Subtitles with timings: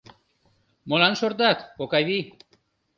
[0.87, 2.23] —Молан шортат, Окавий?